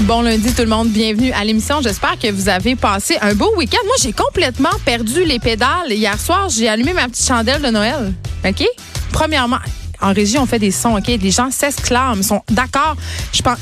Bon 0.00 0.20
lundi 0.22 0.52
tout 0.52 0.62
le 0.62 0.68
monde, 0.68 0.88
bienvenue 0.88 1.30
à 1.30 1.44
l'émission. 1.44 1.80
J'espère 1.80 2.18
que 2.18 2.28
vous 2.32 2.48
avez 2.48 2.74
passé 2.74 3.16
un 3.20 3.32
beau 3.32 3.54
week-end. 3.56 3.78
Moi, 3.84 3.94
j'ai 4.02 4.12
complètement 4.12 4.76
perdu 4.84 5.24
les 5.24 5.38
pédales. 5.38 5.92
Hier 5.92 6.18
soir, 6.18 6.48
j'ai 6.48 6.68
allumé 6.68 6.92
ma 6.94 7.06
petite 7.06 7.24
chandelle 7.26 7.62
de 7.62 7.68
Noël. 7.68 8.12
OK? 8.44 8.64
Premièrement, 9.12 9.58
en 10.00 10.12
régie, 10.12 10.36
on 10.36 10.46
fait 10.46 10.58
des 10.58 10.72
sons, 10.72 10.96
OK? 10.96 11.06
Les 11.06 11.30
gens 11.30 11.52
s'exclament, 11.52 12.24
sont 12.24 12.42
d'accord. 12.50 12.96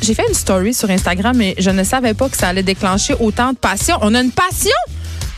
J'ai 0.00 0.14
fait 0.14 0.26
une 0.26 0.34
story 0.34 0.72
sur 0.72 0.88
Instagram, 0.88 1.36
mais 1.36 1.54
je 1.58 1.68
ne 1.68 1.84
savais 1.84 2.14
pas 2.14 2.30
que 2.30 2.36
ça 2.38 2.48
allait 2.48 2.62
déclencher 2.62 3.14
autant 3.20 3.52
de 3.52 3.58
passion. 3.58 3.98
On 4.00 4.14
a 4.14 4.22
une 4.22 4.32
passion 4.32 4.72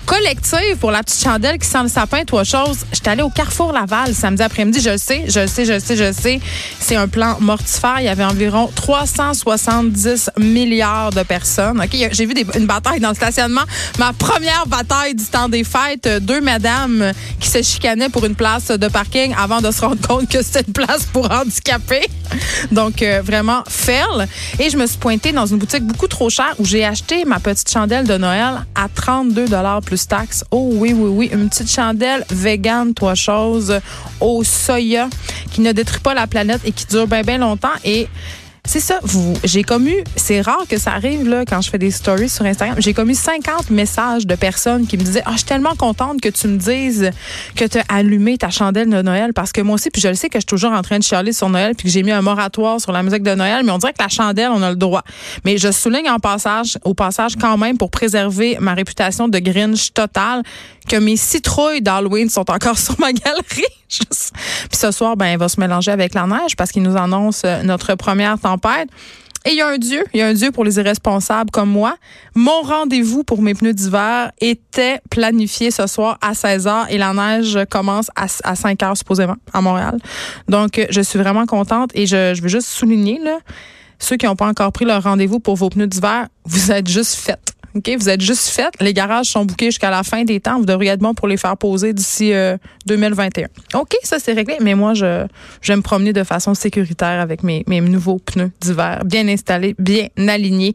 collective 0.07 0.77
pour 0.81 0.91
la 0.91 1.03
petite 1.03 1.23
chandelle 1.23 1.59
qui 1.59 1.67
sent 1.67 1.83
le 1.83 1.89
sapin, 1.89 2.25
trois 2.25 2.45
choses. 2.45 2.85
J'étais 2.93 3.11
allée 3.11 3.23
au 3.23 3.31
Carrefour 3.31 3.73
Laval 3.73 4.15
samedi 4.15 4.43
après-midi. 4.43 4.81
Je 4.81 4.91
le 4.91 4.99
sais, 4.99 5.25
je 5.29 5.41
le 5.41 5.47
sais, 5.47 5.65
je 5.65 5.73
le 5.73 5.81
sais, 5.81 5.97
je 5.97 6.05
le 6.05 6.13
sais. 6.13 6.41
C'est 6.81 6.97
un 6.97 7.09
plan 7.09 7.37
mortifère. 7.41 7.97
Il 7.99 8.05
y 8.05 8.09
avait 8.09 8.25
environ 8.25 8.71
370 8.75 10.31
milliards 10.39 11.11
de 11.11 11.23
personnes. 11.23 11.81
OK, 11.81 11.97
j'ai 12.13 12.27
vu 12.27 12.35
une 12.55 12.67
bataille 12.67 13.01
dans 13.01 13.11
le 13.11 13.15
stationnement. 13.15 13.63
Ma 13.99 14.13
première 14.13 14.67
bataille 14.67 15.15
du 15.15 15.25
temps 15.25 15.49
des 15.49 15.65
fêtes. 15.65 16.09
Deux 16.23 16.41
madames 16.41 17.13
qui 17.41 17.49
se 17.49 17.63
chicanaient 17.63 18.09
pour 18.09 18.25
une 18.25 18.35
place 18.35 18.69
de 18.69 18.89
parking 18.89 19.35
avant 19.39 19.61
de 19.61 19.71
se 19.71 19.81
rendre 19.81 20.07
compte 20.07 20.29
que 20.29 20.43
c'était 20.43 20.65
une 20.67 20.73
place 20.73 21.05
pour 21.13 21.31
handicapés. 21.31 22.07
Donc, 22.73 23.03
euh, 23.03 23.23
vraiment, 23.23 23.63
fail. 23.69 24.27
Et 24.59 24.71
je 24.71 24.77
me 24.77 24.87
suis 24.87 24.99
pointée 24.99 25.33
dans 25.33 25.47
une 25.47 25.59
boutique 25.59 25.85
beaucoup 25.85 26.09
trop 26.09 26.31
chère 26.31 26.55
où 26.59 26.65
j'ai 26.65 26.85
acheté 26.85 27.25
ma 27.25 27.39
petite 27.39 27.71
chandelle 27.71 28.07
de 28.07 28.17
Noël 28.17 28.65
à 28.75 28.89
32 28.93 29.47
plus 29.85 29.94
Oh 30.51 30.71
oui, 30.73 30.93
oui, 30.93 31.09
oui. 31.09 31.31
Une 31.33 31.49
petite 31.49 31.71
chandelle 31.71 32.25
vegan, 32.31 32.95
trois 32.95 33.15
choses, 33.15 33.81
au 34.21 34.43
soya, 34.45 35.09
qui 35.53 35.61
ne 35.61 35.73
détruit 35.73 36.01
pas 36.01 36.15
la 36.15 36.27
planète 36.27 36.61
et 36.65 36.73
qui 36.73 36.87
dure 36.87 37.07
bien, 37.07 37.23
bien 37.23 37.39
longtemps. 37.39 37.69
Et 37.85 38.09
c'est 38.67 38.81
ça, 38.81 38.99
vous, 39.03 39.35
j'ai 39.45 39.63
commu, 39.63 39.95
c'est 40.17 40.41
rare 40.41 40.65
que 40.69 40.79
ça 40.79 40.93
arrive 40.93 41.29
là 41.29 41.45
quand 41.47 41.61
je 41.61 41.69
fais 41.69 41.79
des 41.79 41.91
stories 41.91 42.31
sur 42.31 42.47
Instagram. 42.47 42.77
J'ai 42.81 42.95
commu 42.95 43.15
50 43.15 43.71
messages 43.71 44.27
de 44.27 44.35
personnes 44.37 44.87
qui 44.87 44.97
me 44.97 45.03
disaient 45.03 45.23
"Ah, 45.27 45.33
je 45.33 45.39
suis 45.39 45.47
tellement 45.47 45.75
contente 45.77 46.21
que 46.21 46.31
tu 46.31 46.49
me 46.49 46.57
dises 46.57 47.11
que 47.57 47.67
tu 47.67 47.79
as 47.79 47.85
allumé 47.89 48.39
ta 48.39 48.49
chandelle 48.49 48.89
de 48.89 49.03
Noël 49.03 49.35
parce 49.35 49.53
que 49.53 49.61
moi 49.61 49.75
aussi 49.75 49.91
puis 49.91 50.01
je 50.01 50.09
le 50.09 50.15
sais 50.15 50.29
que 50.29 50.39
je 50.39 50.41
suis 50.41 50.47
toujours 50.47 50.73
en 50.73 50.81
train 50.83 50.99
de 50.99 51.05
chialer 51.05 51.33
sur 51.33 51.51
Noël 51.51 51.75
puis 51.77 51.89
que 51.89 51.93
j'ai 51.93 52.03
mis 52.03 52.11
un 52.11 52.23
moratoire 52.23 52.81
sur 52.81 52.91
la 52.91 53.03
musique 53.03 53.23
de 53.23 53.35
Noël, 53.35 53.65
mais 53.65 53.71
on 53.71 53.79
dirait 53.79 53.93
que 53.93 54.03
la 54.03 54.09
chandelle, 54.09 54.51
on 54.51 54.63
a 54.63 54.71
le 54.71 54.77
droit. 54.77 55.03
Mais 55.45 55.59
je 55.59 55.71
souligne 55.71 56.09
en 56.09 56.19
passage 56.19 56.79
au 56.85 56.95
passage 56.95 57.37
quand 57.37 57.59
même 57.59 57.77
pour 57.77 57.91
préserver 57.91 58.57
ma 58.61 58.73
réputation 58.73 59.29
de 59.29 59.39
Grinch 59.41 59.93
total 59.93 60.43
que 60.85 60.97
mes 60.97 61.17
citrouilles 61.17 61.83
d'Halloween 61.83 62.29
sont 62.29 62.51
encore 62.51 62.79
sur 62.79 62.99
ma 62.99 63.13
galerie. 63.13 63.65
Puis 63.89 64.79
ce 64.79 64.91
soir, 64.91 65.17
ben, 65.17 65.27
elle 65.27 65.39
va 65.39 65.49
se 65.49 65.61
mélanger 65.61 65.91
avec 65.91 66.15
la 66.15 66.27
neige 66.27 66.57
parce 66.57 66.71
qu'il 66.73 66.83
nous 66.83 66.97
annonce 66.97 67.43
euh, 67.45 67.63
notre 67.63 67.95
première 67.95 68.39
tempête. 68.39 68.89
Et 69.47 69.51
il 69.51 69.57
y 69.57 69.61
a 69.61 69.69
un 69.69 69.77
Dieu, 69.77 70.03
il 70.15 70.21
y 70.21 70.23
a 70.23 70.27
un 70.27 70.33
Dieu 70.33 70.53
pour 70.53 70.65
les 70.65 70.79
irresponsables 70.79 71.51
comme 71.51 71.69
moi. 71.69 71.97
Mon 72.35 72.63
rendez-vous 72.63 73.25
pour 73.25 73.43
mes 73.43 73.53
pneus 73.53 73.75
d'hiver 73.75 74.33
était 74.41 75.01
planifié 75.11 75.71
ce 75.71 75.87
soir 75.87 76.17
à 76.23 76.33
16 76.33 76.67
h 76.67 76.87
et 76.89 76.97
la 76.97 77.13
neige 77.13 77.59
commence 77.69 78.11
à, 78.17 78.27
5 78.27 78.81
h 78.81 78.95
supposément 78.97 79.37
à 79.53 79.61
Montréal. 79.61 79.99
Donc, 80.49 80.87
je 80.89 81.01
suis 81.03 81.19
vraiment 81.19 81.45
contente 81.45 81.91
et 81.93 82.07
je, 82.07 82.33
je 82.35 82.41
veux 82.41 82.49
juste 82.49 82.69
souligner, 82.69 83.21
là, 83.23 83.39
ceux 83.99 84.17
qui 84.17 84.25
n'ont 84.25 84.37
pas 84.37 84.47
encore 84.47 84.73
pris 84.73 84.87
leur 84.87 85.03
rendez-vous 85.03 85.41
pour 85.41 85.57
vos 85.57 85.69
pneus 85.69 85.89
d'hiver, 85.89 86.29
vous 86.47 86.73
êtes 86.73 86.89
juste 86.89 87.15
faites. 87.15 87.55
OK, 87.77 87.91
vous 87.99 88.09
êtes 88.09 88.21
juste 88.21 88.51
fait. 88.51 88.73
Les 88.81 88.95
garages 88.95 89.27
sont 89.27 89.45
bouqués 89.45 89.67
jusqu'à 89.67 89.91
la 89.91 90.05
fin 90.05 90.23
des 90.23 90.39
temps. 90.39 90.59
Vous 90.59 90.65
devriez 90.65 90.93
être 90.93 91.01
bon 91.01 91.13
pour 91.13 91.27
les 91.27 91.37
faire 91.37 91.57
poser 91.57 91.93
d'ici 91.93 92.33
2021. 92.87 93.43
Euh, 93.43 93.79
OK, 93.81 93.97
ça 94.05 94.21
c'est 94.21 94.33
réglé. 94.33 94.59
Mais 94.61 94.75
moi, 94.75 94.95
je, 94.95 95.27
je 95.61 95.73
vais 95.73 95.77
me 95.77 95.83
promener 95.83 96.13
de 96.13 96.23
façon 96.23 96.55
sécuritaire 96.55 97.21
avec 97.21 97.43
mes, 97.43 97.65
mes 97.67 97.81
nouveaux 97.81 98.21
pneus 98.21 98.53
d'hiver, 98.61 99.01
bien 99.05 99.27
installés, 99.27 99.75
bien 99.81 100.07
alignés. 100.29 100.75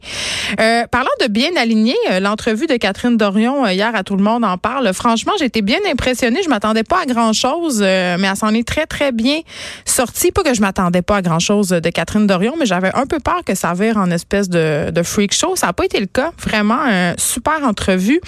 Euh, 0.60 0.86
parlant 0.90 1.08
de 1.22 1.28
bien 1.28 1.50
alignés, 1.56 1.96
euh, 2.10 2.20
l'entrevue 2.20 2.66
de 2.66 2.76
Catherine 2.76 3.16
Dorion 3.16 3.66
hier 3.66 3.94
à 3.94 4.02
tout 4.02 4.16
le 4.16 4.22
monde 4.22 4.44
en 4.44 4.58
parle. 4.58 4.92
Franchement, 4.92 5.32
été 5.40 5.62
bien 5.62 5.78
impressionnée. 5.90 6.40
Je 6.44 6.50
m'attendais 6.50 6.82
pas 6.82 7.02
à 7.02 7.06
grand 7.06 7.32
chose, 7.32 7.80
mais 7.80 8.26
elle 8.28 8.36
s'en 8.36 8.52
est 8.52 8.66
très 8.66 8.84
très 8.84 9.10
bien 9.10 9.40
sortie. 9.86 10.32
Pas 10.32 10.42
que 10.42 10.52
je 10.52 10.60
m'attendais 10.60 11.00
pas 11.02 11.16
à 11.16 11.22
grand 11.22 11.38
chose 11.38 11.68
de 11.68 11.90
Catherine 11.90 12.26
Dorion, 12.26 12.56
mais 12.58 12.66
j'avais 12.66 12.94
un 12.94 13.06
peu 13.06 13.20
peur 13.20 13.40
que 13.46 13.54
ça 13.54 13.72
vire 13.72 13.96
en 13.96 14.10
espèce 14.10 14.50
de, 14.50 14.90
de 14.90 15.02
freak 15.02 15.32
show. 15.32 15.56
Ça 15.56 15.68
n'a 15.68 15.72
pas 15.72 15.86
été 15.86 15.98
le 15.98 16.06
cas, 16.06 16.32
vraiment 16.38 16.89
super 17.16 17.62
entrevue. 17.64 18.20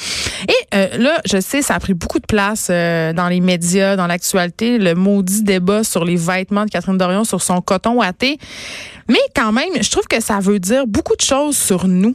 Et 0.49 0.75
euh, 0.75 0.99
là, 0.99 1.21
je 1.25 1.41
sais, 1.41 1.63
ça 1.63 1.75
a 1.75 1.81
pris 1.81 1.95
beaucoup 1.95 2.19
de 2.19 2.27
place 2.27 2.69
euh, 2.71 3.13
dans 3.13 3.29
les 3.29 3.41
médias, 3.41 3.97
dans 3.97 4.07
l'actualité, 4.07 4.79
le 4.79 4.95
maudit 4.95 5.43
débat 5.43 5.85
sur 5.85 6.05
les 6.05 6.17
vêtements 6.17 6.65
de 6.65 6.71
Catherine 6.71 6.99
Dorion, 6.99 7.25
sur 7.25 7.43
son 7.43 7.61
coton 7.61 7.95
ouaté. 7.95 8.39
Mais 9.09 9.21
quand 9.35 9.53
même, 9.53 9.71
je 9.81 9.91
trouve 9.91 10.07
que 10.07 10.21
ça 10.21 10.41
veut 10.41 10.59
dire 10.59 10.87
beaucoup 10.87 11.17
de 11.17 11.23
choses 11.23 11.57
sur 11.57 11.87
nous 11.87 12.15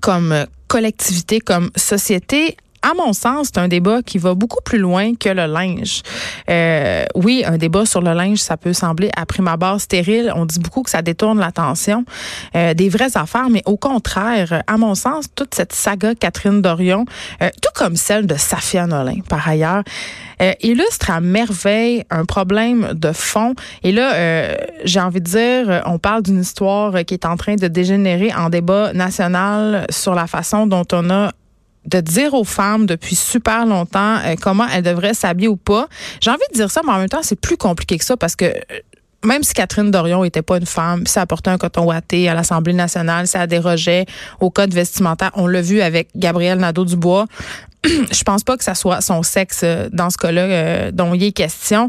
comme 0.00 0.46
collectivité, 0.66 1.38
comme 1.38 1.70
société, 1.76 2.56
à 2.84 2.92
mon 2.94 3.14
sens, 3.14 3.48
c'est 3.52 3.58
un 3.58 3.68
débat 3.68 4.02
qui 4.02 4.18
va 4.18 4.34
beaucoup 4.34 4.60
plus 4.62 4.78
loin 4.78 5.14
que 5.14 5.30
le 5.30 5.46
linge. 5.46 6.02
Euh, 6.50 7.04
oui, 7.14 7.42
un 7.46 7.56
débat 7.56 7.86
sur 7.86 8.02
le 8.02 8.12
linge, 8.12 8.38
ça 8.38 8.58
peut 8.58 8.74
sembler 8.74 9.10
à 9.16 9.24
prime 9.24 9.48
abord 9.48 9.80
stérile. 9.80 10.30
On 10.36 10.44
dit 10.44 10.58
beaucoup 10.58 10.82
que 10.82 10.90
ça 10.90 11.00
détourne 11.00 11.38
l'attention 11.38 12.04
euh, 12.54 12.74
des 12.74 12.90
vraies 12.90 13.16
affaires, 13.16 13.48
mais 13.48 13.62
au 13.64 13.78
contraire, 13.78 14.62
à 14.66 14.76
mon 14.76 14.94
sens, 14.94 15.26
toute 15.34 15.54
cette 15.54 15.72
saga 15.72 16.14
Catherine 16.14 16.60
Dorion, 16.60 17.06
euh, 17.42 17.48
tout 17.62 17.70
comme 17.74 17.96
celle 17.96 18.26
de 18.26 18.34
Safia 18.36 18.86
Nolin, 18.86 19.20
par 19.28 19.48
ailleurs, 19.48 19.82
euh, 20.42 20.52
illustre 20.60 21.10
à 21.10 21.20
merveille 21.20 22.04
un 22.10 22.26
problème 22.26 22.92
de 22.92 23.12
fond. 23.12 23.54
Et 23.82 23.92
là, 23.92 24.14
euh, 24.14 24.56
j'ai 24.84 25.00
envie 25.00 25.20
de 25.20 25.26
dire, 25.26 25.82
on 25.86 25.98
parle 25.98 26.22
d'une 26.22 26.40
histoire 26.40 27.04
qui 27.06 27.14
est 27.14 27.24
en 27.24 27.36
train 27.36 27.54
de 27.54 27.68
dégénérer 27.68 28.32
en 28.34 28.50
débat 28.50 28.92
national 28.92 29.86
sur 29.88 30.14
la 30.14 30.26
façon 30.26 30.66
dont 30.66 30.84
on 30.92 31.08
a 31.10 31.30
de 31.86 32.00
dire 32.00 32.34
aux 32.34 32.44
femmes 32.44 32.86
depuis 32.86 33.14
super 33.14 33.66
longtemps 33.66 34.18
euh, 34.24 34.34
comment 34.40 34.66
elles 34.68 34.82
devraient 34.82 35.14
s'habiller 35.14 35.48
ou 35.48 35.56
pas. 35.56 35.88
J'ai 36.20 36.30
envie 36.30 36.40
de 36.52 36.56
dire 36.56 36.70
ça, 36.70 36.80
mais 36.84 36.92
en 36.92 36.98
même 36.98 37.08
temps, 37.08 37.22
c'est 37.22 37.40
plus 37.40 37.56
compliqué 37.56 37.98
que 37.98 38.04
ça 38.04 38.16
parce 38.16 38.36
que 38.36 38.46
euh, 38.46 38.60
même 39.24 39.42
si 39.42 39.54
Catherine 39.54 39.90
Dorion 39.90 40.22
était 40.24 40.42
pas 40.42 40.58
une 40.58 40.66
femme, 40.66 41.06
ça 41.06 41.22
apportait 41.22 41.48
un 41.48 41.56
coton 41.56 41.84
ouaté 41.84 42.28
à 42.28 42.34
l'Assemblée 42.34 42.74
nationale, 42.74 43.26
ça 43.26 43.46
dérogeait 43.46 44.04
au 44.40 44.50
code 44.50 44.74
vestimentaire. 44.74 45.30
On 45.34 45.46
l'a 45.46 45.62
vu 45.62 45.80
avec 45.80 46.08
Gabriel 46.14 46.58
Nadeau-Dubois. 46.58 47.26
Je 47.84 48.22
pense 48.22 48.44
pas 48.44 48.58
que 48.58 48.64
ça 48.64 48.74
soit 48.74 49.00
son 49.00 49.22
sexe 49.22 49.62
euh, 49.64 49.88
dans 49.92 50.10
ce 50.10 50.18
cas-là 50.18 50.90
dont 50.90 51.14
il 51.14 51.24
est 51.24 51.32
question 51.32 51.88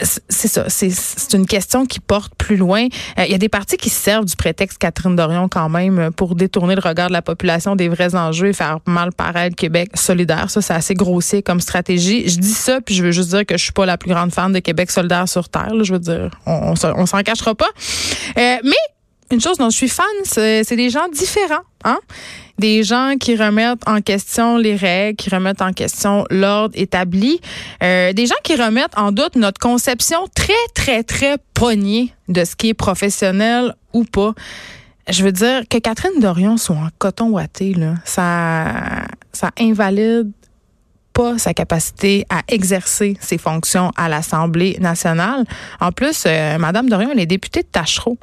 c'est 0.00 0.48
ça, 0.48 0.64
c'est 0.68 1.34
une 1.34 1.46
question 1.46 1.86
qui 1.86 2.00
porte 2.00 2.34
plus 2.36 2.56
loin. 2.56 2.86
Il 3.18 3.30
y 3.30 3.34
a 3.34 3.38
des 3.38 3.48
partis 3.48 3.76
qui 3.76 3.90
servent 3.90 4.24
du 4.24 4.36
prétexte 4.36 4.78
Catherine 4.78 5.16
Dorion 5.16 5.48
quand 5.48 5.68
même 5.68 6.10
pour 6.12 6.34
détourner 6.34 6.74
le 6.74 6.80
regard 6.80 7.08
de 7.08 7.12
la 7.12 7.22
population 7.22 7.76
des 7.76 7.88
vrais 7.88 8.14
enjeux 8.14 8.48
et 8.48 8.52
faire 8.52 8.78
mal 8.86 9.12
paraître 9.12 9.56
Québec 9.56 9.90
solidaire. 9.94 10.50
Ça, 10.50 10.60
c'est 10.60 10.74
assez 10.74 10.94
grossier 10.94 11.42
comme 11.42 11.60
stratégie. 11.60 12.28
Je 12.28 12.38
dis 12.38 12.54
ça, 12.54 12.80
puis 12.80 12.94
je 12.94 13.02
veux 13.02 13.12
juste 13.12 13.30
dire 13.30 13.46
que 13.46 13.56
je 13.56 13.62
suis 13.62 13.72
pas 13.72 13.86
la 13.86 13.98
plus 13.98 14.10
grande 14.10 14.32
fan 14.32 14.52
de 14.52 14.58
Québec 14.58 14.90
solidaire 14.90 15.28
sur 15.28 15.48
Terre. 15.48 15.72
je 15.82 15.92
veux 15.92 15.98
dire, 15.98 16.30
on, 16.46 16.74
on, 16.82 17.06
s'en 17.06 17.22
cachera 17.22 17.54
pas. 17.54 17.70
Euh, 18.38 18.56
mais 18.64 18.72
une 19.32 19.40
chose 19.40 19.58
dont 19.58 19.70
je 19.70 19.76
suis 19.76 19.88
fan, 19.88 20.04
c'est 20.24 20.76
des 20.76 20.90
gens 20.90 21.08
différents. 21.08 21.64
Hein? 21.84 21.98
Des 22.58 22.82
gens 22.82 23.14
qui 23.18 23.34
remettent 23.34 23.86
en 23.88 24.00
question 24.00 24.56
les 24.58 24.76
règles, 24.76 25.16
qui 25.16 25.30
remettent 25.30 25.62
en 25.62 25.72
question 25.72 26.24
l'ordre 26.30 26.74
établi. 26.78 27.40
Euh, 27.82 28.12
des 28.12 28.26
gens 28.26 28.36
qui 28.44 28.54
remettent 28.54 28.96
en 28.96 29.10
doute 29.10 29.36
notre 29.36 29.58
conception 29.58 30.26
très, 30.34 30.52
très, 30.74 31.02
très 31.02 31.38
poignée 31.54 32.14
de 32.28 32.44
ce 32.44 32.54
qui 32.54 32.68
est 32.68 32.74
professionnel 32.74 33.74
ou 33.92 34.04
pas. 34.04 34.34
Je 35.08 35.24
veux 35.24 35.32
dire 35.32 35.62
que 35.68 35.78
Catherine 35.78 36.20
Dorion 36.20 36.56
soit 36.56 36.76
en 36.76 36.88
coton 36.98 37.30
ouaté, 37.30 37.74
là, 37.74 37.94
ça, 38.04 39.06
ça 39.32 39.50
invalide 39.58 40.30
pas 41.12 41.38
sa 41.38 41.54
capacité 41.54 42.26
à 42.30 42.42
exercer 42.48 43.16
ses 43.20 43.38
fonctions 43.38 43.92
à 43.96 44.08
l'Assemblée 44.08 44.76
nationale. 44.80 45.44
En 45.80 45.92
plus, 45.92 46.24
euh, 46.26 46.58
Madame 46.58 46.88
Dorion, 46.88 47.10
elle 47.12 47.20
est 47.20 47.26
députée 47.26 47.62
de 47.62 47.68
Tachereau. 47.70 48.18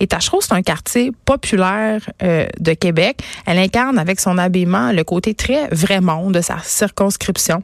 Et 0.00 0.06
Tachereau, 0.06 0.40
c'est 0.40 0.52
un 0.52 0.62
quartier 0.62 1.12
populaire 1.24 2.00
euh, 2.22 2.46
de 2.60 2.72
Québec. 2.74 3.22
Elle 3.46 3.58
incarne 3.58 3.98
avec 3.98 4.20
son 4.20 4.38
habillement 4.38 4.92
le 4.92 5.04
côté 5.04 5.34
très 5.34 5.68
vraiment 5.68 6.30
de 6.30 6.40
sa 6.40 6.58
circonscription. 6.62 7.62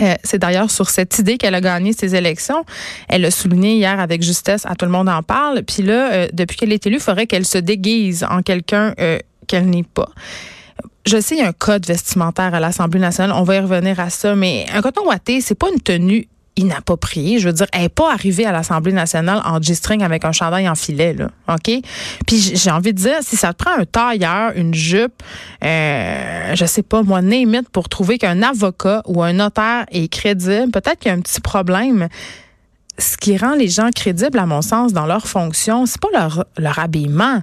Euh, 0.00 0.14
c'est 0.24 0.38
d'ailleurs 0.38 0.70
sur 0.70 0.90
cette 0.90 1.18
idée 1.18 1.38
qu'elle 1.38 1.54
a 1.54 1.60
gagné 1.60 1.92
ces 1.92 2.14
élections. 2.14 2.64
Elle 3.08 3.24
a 3.24 3.30
souligné 3.30 3.76
hier 3.76 3.98
avec 3.98 4.22
justesse, 4.22 4.66
à 4.66 4.74
tout 4.74 4.84
le 4.84 4.92
monde 4.92 5.08
en 5.08 5.22
parle. 5.22 5.62
Puis 5.62 5.82
là, 5.82 6.12
euh, 6.12 6.28
depuis 6.32 6.56
qu'elle 6.56 6.72
est 6.72 6.86
élue, 6.86 6.96
il 6.96 7.02
faudrait 7.02 7.26
qu'elle 7.26 7.46
se 7.46 7.58
déguise 7.58 8.26
en 8.28 8.42
quelqu'un 8.42 8.94
qu'elle 9.46 9.70
n'est 9.70 9.84
pas. 9.84 10.08
Je 11.06 11.20
sais, 11.20 11.36
il 11.36 11.38
y 11.38 11.42
a 11.42 11.48
un 11.48 11.52
code 11.52 11.86
vestimentaire 11.86 12.52
à 12.52 12.58
l'Assemblée 12.58 12.98
nationale. 12.98 13.32
On 13.38 13.44
va 13.44 13.54
y 13.54 13.60
revenir 13.60 14.00
à 14.00 14.10
ça, 14.10 14.34
mais 14.34 14.66
un 14.74 14.82
coton 14.82 15.06
ouaté, 15.06 15.40
c'est 15.40 15.54
pas 15.54 15.68
une 15.72 15.80
tenue 15.80 16.28
inappropriée. 16.56 17.38
Je 17.38 17.46
veux 17.46 17.52
dire, 17.52 17.66
elle 17.72 17.82
n'est 17.82 17.88
pas 17.88 18.12
arrivée 18.12 18.44
à 18.44 18.50
l'Assemblée 18.50 18.92
nationale 18.92 19.40
en 19.44 19.62
G-string 19.62 20.02
avec 20.02 20.24
un 20.24 20.32
chandail 20.32 20.68
en 20.68 20.74
filet, 20.74 21.12
là. 21.14 21.28
OK? 21.48 21.70
Puis 22.26 22.56
j'ai 22.56 22.70
envie 22.70 22.92
de 22.92 22.98
dire, 22.98 23.18
si 23.20 23.36
ça 23.36 23.52
te 23.52 23.62
prend 23.62 23.78
un 23.78 23.84
tailleur, 23.84 24.52
une 24.56 24.74
jupe, 24.74 25.22
euh, 25.62 26.54
je 26.54 26.64
sais 26.64 26.82
pas, 26.82 27.02
moi, 27.02 27.20
limite 27.20 27.68
pour 27.68 27.88
trouver 27.88 28.18
qu'un 28.18 28.42
avocat 28.42 29.02
ou 29.06 29.22
un 29.22 29.34
notaire 29.34 29.86
est 29.92 30.08
crédible, 30.08 30.72
peut-être 30.72 30.98
qu'il 30.98 31.10
y 31.10 31.14
a 31.14 31.16
un 31.16 31.20
petit 31.20 31.40
problème. 31.40 32.08
Ce 32.98 33.16
qui 33.16 33.36
rend 33.36 33.54
les 33.54 33.68
gens 33.68 33.90
crédibles, 33.94 34.38
à 34.38 34.46
mon 34.46 34.62
sens, 34.62 34.92
dans 34.92 35.06
leur 35.06 35.28
fonction, 35.28 35.86
c'est 35.86 36.00
pas 36.00 36.08
leur, 36.12 36.46
leur 36.56 36.78
habillement. 36.78 37.42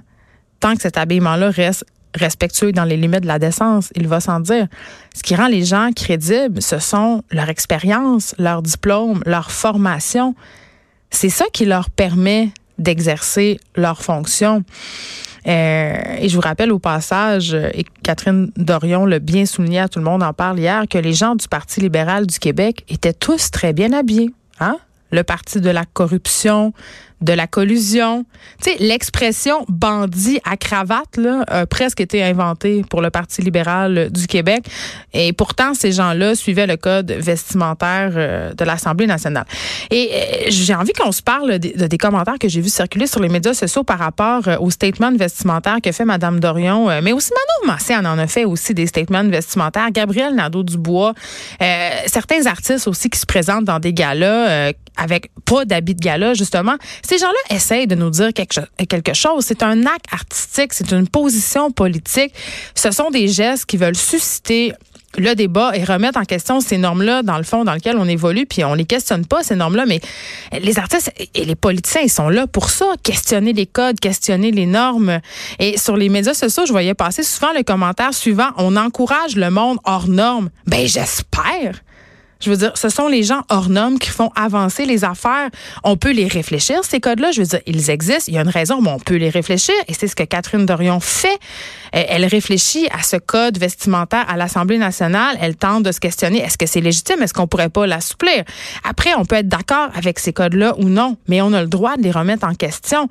Tant 0.60 0.74
que 0.74 0.82
cet 0.82 0.98
habillement-là 0.98 1.50
reste 1.50 1.84
respectueux 2.14 2.72
dans 2.72 2.84
les 2.84 2.96
limites 2.96 3.22
de 3.22 3.26
la 3.26 3.38
décence, 3.38 3.90
il 3.96 4.08
va 4.08 4.20
sans 4.20 4.40
dire. 4.40 4.66
Ce 5.14 5.22
qui 5.22 5.34
rend 5.34 5.48
les 5.48 5.64
gens 5.64 5.90
crédibles, 5.94 6.62
ce 6.62 6.78
sont 6.78 7.22
leur 7.30 7.48
expérience, 7.48 8.34
leur 8.38 8.62
diplôme, 8.62 9.22
leur 9.26 9.50
formation. 9.50 10.34
C'est 11.10 11.28
ça 11.28 11.44
qui 11.52 11.64
leur 11.64 11.90
permet 11.90 12.50
d'exercer 12.78 13.60
leur 13.76 14.02
fonction. 14.02 14.64
Euh, 15.46 15.94
et 16.18 16.28
je 16.28 16.34
vous 16.34 16.40
rappelle 16.40 16.72
au 16.72 16.78
passage, 16.78 17.54
et 17.54 17.84
Catherine 18.02 18.50
Dorion 18.56 19.04
l'a 19.04 19.18
bien 19.18 19.44
souligné, 19.46 19.80
à 19.80 19.88
tout 19.88 19.98
le 19.98 20.04
monde 20.04 20.22
en 20.22 20.32
parle 20.32 20.58
hier, 20.58 20.84
que 20.88 20.98
les 20.98 21.12
gens 21.12 21.34
du 21.34 21.46
Parti 21.48 21.80
libéral 21.80 22.26
du 22.26 22.38
Québec 22.38 22.84
étaient 22.88 23.12
tous 23.12 23.50
très 23.50 23.72
bien 23.72 23.92
habillés. 23.92 24.32
Hein? 24.60 24.78
Le 25.10 25.22
parti 25.22 25.60
de 25.60 25.70
la 25.70 25.84
corruption, 25.84 26.72
de 27.24 27.32
la 27.32 27.46
collusion. 27.46 28.26
Tu 28.62 28.70
sais, 28.70 28.76
l'expression 28.80 29.64
bandit 29.68 30.40
à 30.44 30.56
cravate 30.56 31.16
là, 31.16 31.44
a 31.48 31.66
presque 31.66 32.00
été 32.00 32.22
inventée 32.22 32.84
pour 32.88 33.00
le 33.00 33.10
Parti 33.10 33.40
libéral 33.40 34.10
du 34.10 34.26
Québec. 34.26 34.66
Et 35.12 35.32
pourtant, 35.32 35.74
ces 35.74 35.92
gens-là 35.92 36.34
suivaient 36.34 36.66
le 36.66 36.76
code 36.76 37.10
vestimentaire 37.10 38.12
euh, 38.14 38.52
de 38.52 38.64
l'Assemblée 38.64 39.06
nationale. 39.06 39.46
Et 39.90 40.10
euh, 40.12 40.44
j'ai 40.48 40.74
envie 40.74 40.92
qu'on 40.92 41.12
se 41.12 41.22
parle 41.22 41.58
de, 41.58 41.86
des 41.86 41.98
commentaires 41.98 42.38
que 42.38 42.48
j'ai 42.48 42.60
vus 42.60 42.72
circuler 42.72 43.06
sur 43.06 43.20
les 43.20 43.28
médias 43.30 43.54
sociaux 43.54 43.84
par 43.84 43.98
rapport 43.98 44.46
euh, 44.46 44.56
au 44.58 44.70
statement 44.70 45.12
vestimentaire 45.16 45.78
que 45.82 45.92
fait 45.92 46.04
Mme 46.04 46.40
Dorion, 46.40 47.00
mais 47.02 47.12
aussi 47.12 47.30
Manon 47.30 47.72
Massé 47.72 47.96
en 47.96 48.04
a 48.04 48.26
fait 48.26 48.44
aussi 48.44 48.74
des 48.74 48.86
statements 48.86 49.24
vestimentaires. 49.24 49.90
Gabriel 49.90 50.34
Nadeau-Dubois, 50.34 51.14
certains 52.06 52.46
artistes 52.46 52.86
aussi 52.88 53.08
qui 53.08 53.18
se 53.18 53.26
présentent 53.26 53.64
dans 53.64 53.78
des 53.78 53.92
galas 53.92 54.72
avec 54.96 55.30
pas 55.44 55.64
d'habits 55.64 55.94
de 55.94 56.00
gala, 56.00 56.34
justement. 56.34 56.76
Ces 57.14 57.20
gens-là 57.20 57.56
essayent 57.56 57.86
de 57.86 57.94
nous 57.94 58.10
dire 58.10 58.30
quelque, 58.32 59.14
chose. 59.14 59.44
C'est 59.46 59.62
un 59.62 59.86
acte 59.86 60.06
artistique, 60.10 60.72
c'est 60.72 60.90
une 60.90 61.06
position 61.06 61.70
politique. 61.70 62.34
Ce 62.74 62.90
sont 62.90 63.10
des 63.10 63.28
gestes 63.28 63.66
qui 63.66 63.76
veulent 63.76 63.94
susciter 63.94 64.72
le 65.16 65.34
débat 65.34 65.76
et 65.76 65.84
remettre 65.84 66.18
en 66.18 66.24
question 66.24 66.58
ces 66.58 66.76
normes-là 66.76 67.22
dans 67.22 67.38
le 67.38 67.44
fond 67.44 67.62
dans 67.62 67.74
lequel 67.74 67.98
on 67.98 68.08
évolue, 68.08 68.46
puis 68.46 68.64
on 68.64 68.74
les 68.74 68.84
questionne 68.84 69.26
pas 69.26 69.44
ces 69.44 69.54
normes-là, 69.54 69.86
mais 69.86 70.00
les 70.60 70.76
artistes 70.80 71.12
et 71.36 71.44
les 71.44 71.54
politiciens 71.54 72.00
ils 72.02 72.10
sont 72.10 72.28
là 72.28 72.48
pour 72.48 72.68
ça, 72.68 72.86
questionner 73.04 73.52
les 73.52 73.66
codes, 73.66 74.00
questionner 74.00 74.50
les 74.50 74.66
normes. 74.66 75.20
Et 75.60 75.78
sur 75.78 75.96
les 75.96 76.08
médias 76.08 76.34
sociaux, 76.34 76.66
je 76.66 76.72
voyais 76.72 76.94
passer 76.94 77.22
souvent 77.22 77.52
le 77.56 77.62
commentaire 77.62 78.12
suivant 78.12 78.48
on 78.56 78.74
encourage 78.74 79.36
le 79.36 79.50
monde 79.50 79.78
hors 79.84 80.08
normes. 80.08 80.50
Ben 80.66 80.88
j'espère. 80.88 81.80
Je 82.44 82.50
veux 82.50 82.56
dire, 82.58 82.72
ce 82.76 82.90
sont 82.90 83.08
les 83.08 83.22
gens 83.22 83.40
hors 83.48 83.70
normes 83.70 83.98
qui 83.98 84.10
font 84.10 84.30
avancer 84.36 84.84
les 84.84 85.02
affaires. 85.02 85.48
On 85.82 85.96
peut 85.96 86.12
les 86.12 86.28
réfléchir, 86.28 86.84
ces 86.84 87.00
codes-là. 87.00 87.30
Je 87.32 87.40
veux 87.40 87.46
dire, 87.46 87.60
ils 87.66 87.88
existent. 87.88 88.24
Il 88.28 88.34
y 88.34 88.38
a 88.38 88.42
une 88.42 88.48
raison, 88.48 88.82
mais 88.82 88.90
on 88.90 88.98
peut 88.98 89.16
les 89.16 89.30
réfléchir. 89.30 89.74
Et 89.88 89.94
c'est 89.94 90.08
ce 90.08 90.14
que 90.14 90.24
Catherine 90.24 90.66
Dorion 90.66 91.00
fait. 91.00 91.38
Elle 91.92 92.26
réfléchit 92.26 92.86
à 92.92 93.02
ce 93.02 93.16
code 93.16 93.56
vestimentaire 93.56 94.28
à 94.28 94.36
l'Assemblée 94.36 94.78
nationale. 94.78 95.38
Elle 95.40 95.56
tente 95.56 95.84
de 95.84 95.92
se 95.92 96.00
questionner, 96.00 96.42
est-ce 96.42 96.58
que 96.58 96.66
c'est 96.66 96.80
légitime? 96.82 97.22
Est-ce 97.22 97.32
qu'on 97.32 97.46
pourrait 97.46 97.70
pas 97.70 97.86
l'assouplir? 97.86 98.44
Après, 98.86 99.14
on 99.14 99.24
peut 99.24 99.36
être 99.36 99.48
d'accord 99.48 99.88
avec 99.94 100.18
ces 100.18 100.32
codes-là 100.34 100.74
ou 100.78 100.90
non, 100.90 101.16
mais 101.28 101.40
on 101.40 101.52
a 101.54 101.62
le 101.62 101.68
droit 101.68 101.96
de 101.96 102.02
les 102.02 102.10
remettre 102.10 102.46
en 102.46 102.54
question. 102.54 103.08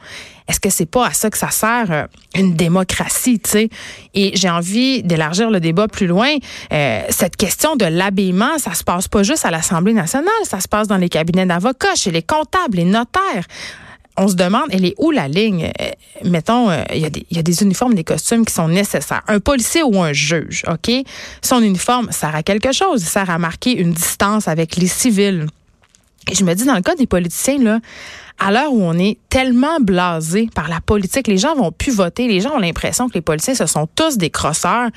Est-ce 0.47 0.59
que 0.59 0.69
c'est 0.69 0.86
pas 0.86 1.07
à 1.07 1.13
ça 1.13 1.29
que 1.29 1.38
ça 1.38 1.50
sert 1.51 1.86
euh, 1.89 2.03
une 2.36 2.53
démocratie, 2.56 3.39
tu 3.39 3.50
sais? 3.50 3.69
Et 4.13 4.36
j'ai 4.36 4.50
envie 4.50 5.01
d'élargir 5.01 5.50
le 5.50 5.62
débat 5.62 5.88
plus 5.88 6.06
loin. 6.06 6.36
Euh, 6.74 7.01
cette 7.09 7.38
question 7.38 7.77
de 7.77 7.86
l'habillement, 7.86 8.57
ça 8.57 8.74
se 8.74 8.83
passe 8.83 9.07
pas 9.07 9.23
juste 9.24 9.46
à 9.46 9.52
l'Assemblée 9.52 9.94
nationale, 9.94 10.31
ça 10.44 10.60
se 10.60 10.68
passe 10.68 10.88
dans 10.88 10.98
les 10.98 11.10
cabinets 11.10 11.46
d'avocats, 11.46 11.96
chez 11.96 12.12
les 12.12 12.22
comptables, 12.22 12.78
les 12.78 12.86
notaires 12.86 13.46
on 14.18 14.28
se 14.28 14.36
demande, 14.36 14.66
elle 14.72 14.86
est 14.86 14.96
où 14.98 15.12
la 15.12 15.28
ligne? 15.28 15.72
Euh, 15.81 15.90
mettons, 16.24 16.70
il 16.94 17.10
y, 17.31 17.40
a 17.40 17.42
des 17.42 17.64
uniformes, 17.64 17.96
des 17.96 18.04
costumes 18.04 18.46
qui 18.46 18.54
sont 18.54 18.68
nécessaires. 18.68 19.24
Un 19.28 19.40
policier 19.40 19.84
ou 19.84 20.02
un 20.02 20.14
juge, 20.14 20.64
OK? 20.68 20.92
Son 21.42 21.62
uniforme 21.62 22.12
sert 22.12 22.36
à 22.36 22.44
quelque 22.44 22.72
chose. 22.72 23.02
Il 23.02 23.08
sert 23.08 23.30
à 23.30 23.40
marquer 23.40 23.72
une 23.75 23.94
distance 23.94 24.48
avec 24.48 24.75
les 24.75 24.88
civils. 24.88 25.48
Et 26.31 26.36
je 26.36 26.44
me 26.44 26.54
dis, 26.54 26.66
dans 26.66 26.75
le 26.75 26.81
cas 26.81 26.96
des 26.96 27.08
politiciens, 27.08 27.58
là, 27.60 27.80
à 28.40 28.52
l'heure 28.52 28.74
où 28.74 28.81
on 28.81 28.98
est 28.98 29.18
tellement 29.30 29.80
blasé 29.80 30.50
par 30.54 30.68
la 30.68 30.81
politique, 30.81 31.28
les 31.28 31.38
gens 31.38 31.56
vont 31.56 31.72
plus 31.72 31.94
voter, 31.94 32.28
les 32.28 32.42
gens 32.42 32.56
ont 32.56 32.60
l'impression 32.60 33.08
que 33.08 33.14
les 33.14 33.22
politiciens 33.22 33.56
ce 33.56 33.66
sont 33.66 33.88
tous 33.96 34.18
des 34.18 34.30
crosseurs. 34.30 34.90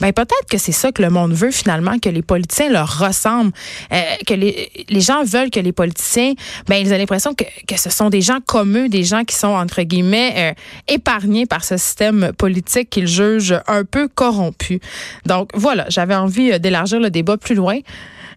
Ben 0.00 0.12
peut-être 0.12 0.46
que 0.50 0.58
c'est 0.58 0.72
ça 0.72 0.92
que 0.92 1.02
le 1.02 1.10
monde 1.10 1.32
veut 1.32 1.50
finalement, 1.50 1.98
que 1.98 2.08
les 2.08 2.22
politiciens 2.22 2.70
leur 2.70 2.98
ressemblent, 2.98 3.52
euh, 3.92 4.00
que 4.26 4.34
les, 4.34 4.70
les, 4.88 5.00
gens 5.00 5.22
veulent 5.22 5.50
que 5.50 5.60
les 5.60 5.72
politiciens, 5.72 6.34
ben 6.66 6.76
ils 6.76 6.92
ont 6.92 6.98
l'impression 6.98 7.32
que, 7.34 7.44
que 7.66 7.78
ce 7.78 7.90
sont 7.90 8.10
des 8.10 8.20
gens 8.20 8.38
comme 8.44 8.76
eux, 8.76 8.88
des 8.88 9.04
gens 9.04 9.24
qui 9.24 9.36
sont 9.36 9.48
entre 9.48 9.82
guillemets 9.82 10.34
euh, 10.36 10.92
épargnés 10.92 11.46
par 11.46 11.64
ce 11.64 11.76
système 11.76 12.32
politique 12.36 12.90
qu'ils 12.90 13.08
jugent 13.08 13.60
un 13.66 13.84
peu 13.84 14.08
corrompu. 14.08 14.80
Donc 15.26 15.50
voilà, 15.54 15.86
j'avais 15.88 16.16
envie 16.16 16.52
euh, 16.52 16.58
d'élargir 16.58 17.00
le 17.00 17.10
débat 17.10 17.36
plus 17.36 17.54
loin. 17.54 17.78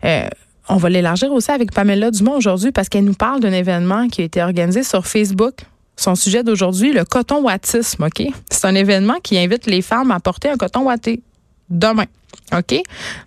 Euh, 0.06 0.28
on 0.70 0.78
va 0.78 0.90
l'élargir 0.90 1.32
aussi 1.32 1.52
avec 1.52 1.72
Pamela 1.72 2.12
Dumont 2.12 2.36
aujourd'hui 2.38 2.72
parce 2.72 2.90
qu'elle 2.90 3.04
nous 3.04 3.14
parle 3.14 3.42
d'un 3.42 3.52
événement 3.52 4.08
qui 4.08 4.22
a 4.22 4.26
été 4.26 4.42
organisé 4.42 4.84
sur 4.84 5.06
Facebook. 5.06 5.56
Son 5.96 6.16
sujet 6.16 6.44
d'aujourd'hui, 6.44 6.94
le 6.94 7.06
coton 7.06 7.44
wattisme, 7.44 8.04
OK? 8.06 8.24
C'est 8.50 8.66
un 8.66 8.76
événement 8.76 9.20
qui 9.22 9.38
invite 9.38 9.66
les 9.68 9.82
femmes 9.82 10.12
à 10.12 10.20
porter 10.20 10.50
un 10.50 10.58
coton 10.58 10.84
watté 10.84 11.22
demain. 11.70 12.06
OK? 12.58 12.82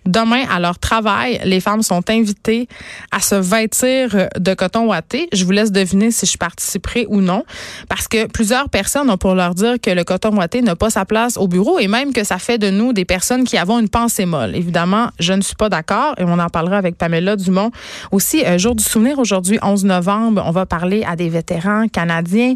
Demain, 0.05 0.43
à 0.49 0.59
leur 0.59 0.79
travail, 0.79 1.39
les 1.43 1.59
femmes 1.59 1.83
sont 1.83 2.09
invitées 2.09 2.67
à 3.11 3.19
se 3.19 3.35
vêtir 3.35 4.29
de 4.37 4.53
coton 4.53 4.87
ouaté. 4.87 5.27
Je 5.33 5.45
vous 5.45 5.51
laisse 5.51 5.71
deviner 5.71 6.11
si 6.11 6.25
je 6.25 6.37
participerai 6.37 7.05
ou 7.09 7.21
non, 7.21 7.43
parce 7.89 8.07
que 8.07 8.27
plusieurs 8.27 8.69
personnes 8.69 9.09
ont 9.09 9.17
pour 9.17 9.35
leur 9.35 9.55
dire 9.55 9.75
que 9.81 9.91
le 9.91 10.03
coton 10.03 10.35
ouaté 10.35 10.61
n'a 10.61 10.75
pas 10.75 10.89
sa 10.89 11.05
place 11.05 11.37
au 11.37 11.47
bureau 11.47 11.79
et 11.79 11.87
même 11.87 12.13
que 12.13 12.23
ça 12.23 12.37
fait 12.37 12.57
de 12.57 12.69
nous 12.69 12.93
des 12.93 13.05
personnes 13.05 13.43
qui 13.43 13.57
avons 13.57 13.79
une 13.79 13.89
pensée 13.89 14.25
molle. 14.25 14.55
Évidemment, 14.55 15.09
je 15.19 15.33
ne 15.33 15.41
suis 15.41 15.55
pas 15.55 15.69
d'accord 15.69 16.13
et 16.17 16.23
on 16.23 16.39
en 16.39 16.49
parlera 16.49 16.77
avec 16.77 16.97
Pamela 16.97 17.35
Dumont. 17.35 17.71
Aussi, 18.11 18.45
euh, 18.45 18.57
jour 18.57 18.75
du 18.75 18.83
souvenir 18.83 19.19
aujourd'hui, 19.19 19.59
11 19.61 19.85
novembre, 19.85 20.43
on 20.45 20.51
va 20.51 20.65
parler 20.65 21.03
à 21.07 21.15
des 21.15 21.29
vétérans 21.29 21.87
canadiens 21.87 22.55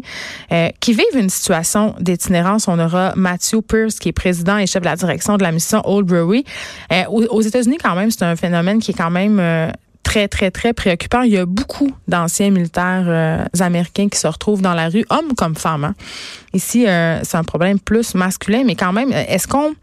euh, 0.52 0.68
qui 0.80 0.92
vivent 0.92 1.04
une 1.14 1.30
situation 1.30 1.94
d'itinérance. 2.00 2.68
On 2.68 2.78
aura 2.78 3.12
Matthew 3.16 3.60
Pierce, 3.66 3.98
qui 3.98 4.08
est 4.08 4.12
président 4.12 4.58
et 4.58 4.66
chef 4.66 4.82
de 4.82 4.86
la 4.86 4.96
direction 4.96 5.36
de 5.36 5.42
la 5.42 5.52
mission 5.52 5.82
Old 5.84 6.06
Brewery. 6.06 6.44
Euh, 6.92 7.04
aux, 7.08 7.40
États-Unis, 7.40 7.78
quand 7.82 7.94
même, 7.94 8.10
c'est 8.10 8.24
un 8.24 8.36
phénomène 8.36 8.80
qui 8.80 8.90
est 8.90 8.94
quand 8.94 9.10
même 9.10 9.38
euh, 9.40 9.70
très, 10.02 10.28
très, 10.28 10.50
très 10.50 10.72
préoccupant. 10.72 11.22
Il 11.22 11.32
y 11.32 11.38
a 11.38 11.46
beaucoup 11.46 11.92
d'anciens 12.08 12.50
militaires 12.50 13.04
euh, 13.06 13.44
américains 13.60 14.08
qui 14.08 14.18
se 14.18 14.26
retrouvent 14.26 14.62
dans 14.62 14.74
la 14.74 14.88
rue, 14.88 15.04
hommes 15.10 15.34
comme 15.36 15.54
femmes. 15.54 15.84
Hein. 15.84 15.94
Ici, 16.52 16.84
c'est 17.22 17.36
un 17.36 17.44
problème 17.44 17.78
plus 17.78 18.14
masculin, 18.14 18.62
mais 18.66 18.74
quand 18.74 18.92
même, 18.92 19.12
est-ce 19.12 19.48
qu'on 19.48 19.74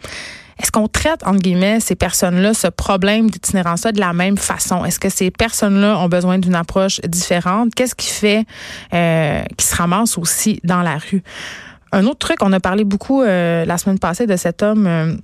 est-ce 0.61 0.73
qu'on 0.73 0.89
traite, 0.89 1.25
entre 1.25 1.39
guillemets, 1.39 1.79
ces 1.79 1.95
personnes-là, 1.95 2.53
ce 2.53 2.67
problème 2.67 3.29
d'itinérance-là 3.29 3.93
de 3.93 3.99
la 4.01 4.11
même 4.11 4.37
façon? 4.37 4.83
Est-ce 4.83 4.99
que 4.99 5.07
ces 5.07 5.31
personnes-là 5.31 5.97
ont 5.97 6.09
besoin 6.09 6.37
d'une 6.37 6.53
approche 6.53 6.99
différente? 7.07 7.73
Qu'est-ce 7.73 7.95
qui 7.95 8.09
fait 8.09 8.45
qu'ils 8.91 9.65
se 9.65 9.75
ramassent 9.77 10.17
aussi 10.17 10.59
dans 10.65 10.81
la 10.81 10.97
rue? 10.97 11.23
Un 11.93 12.05
autre 12.05 12.19
truc, 12.19 12.39
on 12.41 12.51
a 12.51 12.59
parlé 12.59 12.83
beaucoup 12.83 13.23
la 13.23 13.77
semaine 13.77 13.99
passée 13.99 14.27
de 14.27 14.35
cet 14.35 14.61
homme 14.61 15.17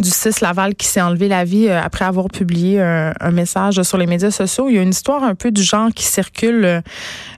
du 0.00 0.10
6 0.10 0.40
Laval 0.40 0.74
qui 0.74 0.86
s'est 0.86 1.00
enlevé 1.00 1.28
la 1.28 1.44
vie 1.44 1.68
euh, 1.68 1.80
après 1.80 2.04
avoir 2.04 2.28
publié 2.28 2.80
un, 2.80 3.30
message 3.30 3.82
sur 3.82 3.98
les 3.98 4.06
médias 4.06 4.30
sociaux. 4.30 4.68
Il 4.68 4.76
y 4.76 4.78
a 4.78 4.82
une 4.82 4.90
histoire 4.90 5.22
un 5.22 5.34
peu 5.34 5.50
du 5.50 5.62
genre 5.62 5.90
qui 5.94 6.04
circule. 6.04 6.64
Euh, 6.64 6.80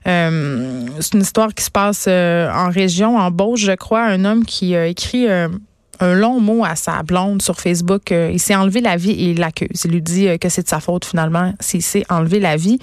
euh, 0.07 0.85
c'est 0.99 1.13
une 1.13 1.21
histoire 1.21 1.53
qui 1.53 1.63
se 1.63 1.71
passe 1.71 2.07
en 2.07 2.69
région, 2.69 3.17
en 3.17 3.31
Beauce, 3.31 3.59
je 3.59 3.73
crois. 3.73 4.03
Un 4.03 4.25
homme 4.25 4.45
qui 4.45 4.75
a 4.75 4.87
écrit 4.87 5.27
un 5.99 6.13
long 6.13 6.39
mot 6.39 6.63
à 6.63 6.75
sa 6.75 7.03
blonde 7.03 7.41
sur 7.41 7.59
Facebook. 7.59 8.11
Euh, 8.11 8.29
il 8.31 8.39
s'est 8.39 8.55
enlevé 8.55 8.81
la 8.81 8.97
vie 8.97 9.11
et 9.11 9.31
il 9.31 9.39
l'accuse. 9.39 9.85
Il 9.85 9.91
lui 9.91 10.01
dit 10.01 10.27
euh, 10.27 10.37
que 10.37 10.49
c'est 10.49 10.63
de 10.63 10.69
sa 10.69 10.79
faute 10.79 11.05
finalement 11.05 11.53
s'il 11.59 11.81
s'est 11.81 12.05
enlevé 12.09 12.39
la 12.39 12.55
vie. 12.55 12.79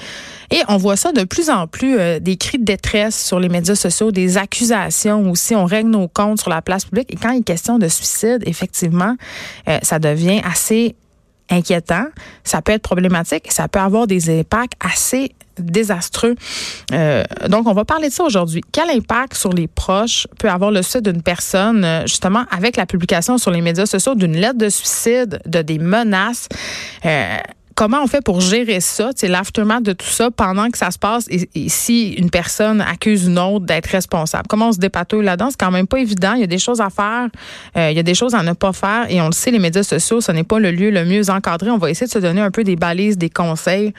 Et 0.51 0.61
on 0.69 0.77
voit 0.77 0.97
ça 0.97 1.13
de 1.13 1.25
plus 1.25 1.51
en 1.51 1.67
plus, 1.67 1.99
euh, 1.99 2.19
des 2.21 2.37
cris 2.37 2.59
de 2.59 2.65
détresse 2.65 3.25
sur 3.25 3.41
les 3.41 3.49
médias 3.49 3.75
sociaux, 3.75 4.11
des 4.13 4.37
accusations 4.37 5.31
aussi. 5.31 5.55
On 5.55 5.65
règle 5.65 5.91
nos 5.91 6.09
comptes 6.09 6.41
sur 6.41 6.51
la 6.51 6.63
place 6.63 6.85
publique. 6.85 7.13
Et 7.13 7.17
quand 7.17 7.31
il 7.31 7.41
est 7.41 7.45
question 7.45 7.79
de 7.79 7.89
suicide, 7.89 8.43
effectivement, 8.47 9.17
ça 9.83 9.99
devient 9.99 10.41
assez 10.45 10.95
inquiétant, 11.51 12.07
ça 12.43 12.63
peut 12.63 12.73
être 12.73 12.83
problématique, 12.83 13.53
ça 13.53 13.69
peut 13.69 13.79
avoir 13.79 14.07
des 14.07 14.39
impacts 14.41 14.75
assez 14.81 15.33
désastreux. 15.59 16.35
Euh, 16.93 17.25
donc, 17.49 17.67
on 17.67 17.73
va 17.73 17.85
parler 17.85 18.09
de 18.09 18.13
ça 18.13 18.25
aujourd'hui. 18.25 18.63
Quel 18.73 18.91
impact 18.91 19.35
sur 19.35 19.53
les 19.53 19.69
proches 19.69 20.27
peut 20.39 20.49
avoir 20.49 20.71
le 20.71 20.83
suicide 20.83 21.09
d'une 21.09 21.23
personne, 21.23 21.85
euh, 21.85 22.03
justement, 22.07 22.45
avec 22.51 22.77
la 22.77 22.87
publication 22.87 23.39
sur 23.39 23.51
les 23.51 23.61
médias 23.61 23.87
sociaux 23.87 24.15
d'une 24.15 24.37
lettre 24.37 24.59
de 24.59 24.69
suicide, 24.69 25.41
de 25.47 25.63
des 25.63 25.79
menaces? 25.79 26.49
Euh, 27.05 27.37
comment 27.75 28.03
on 28.03 28.07
fait 28.07 28.23
pour 28.23 28.41
gérer 28.41 28.81
ça, 28.81 29.11
c'est 29.17 29.29
l'aftermath 29.29 29.83
de 29.83 29.93
tout 29.93 30.07
ça 30.07 30.31
pendant 30.31 30.71
que 30.71 30.79
ça 30.79 30.91
se 30.91 30.99
passe 30.99 31.27
et, 31.29 31.49
si 31.69 32.13
une 32.13 32.31
personne 32.31 32.81
accuse 32.81 33.27
une 33.27 33.39
autre 33.39 33.67
d'être 33.67 33.87
responsable? 33.87 34.45
Comment 34.49 34.69
on 34.69 34.73
se 34.73 34.79
dépatouille 34.79 35.25
là-dedans? 35.25 35.49
C'est 35.51 35.61
quand 35.61 35.71
même 35.71 35.87
pas 35.87 35.99
évident. 35.99 36.35
Il 36.35 36.41
y 36.41 36.45
a 36.45 36.49
des 36.49 36.59
choses 36.59 36.81
à 36.81 36.91
faire, 36.91 37.29
euh, 37.77 37.91
il 37.91 37.97
y 37.97 38.01
a 38.01 38.03
des 38.03 38.15
choses 38.15 38.35
à 38.35 38.43
ne 38.43 38.53
pas 38.53 38.73
faire 38.73 39.07
et 39.09 39.21
on 39.21 39.27
le 39.27 39.33
sait, 39.33 39.51
les 39.51 39.59
médias 39.59 39.83
sociaux, 39.83 40.21
ce 40.21 40.33
n'est 40.33 40.45
pas 40.45 40.59
le 40.59 40.71
lieu 40.71 40.91
le 40.91 41.05
mieux 41.05 41.31
encadré. 41.31 41.71
On 41.71 41.79
va 41.79 41.91
essayer 41.91 42.07
de 42.07 42.13
se 42.13 42.19
donner 42.19 42.41
un 42.41 42.51
peu 42.51 42.65
des 42.65 42.77
balises, 42.77 43.19
des 43.19 43.31
conseils 43.31 43.93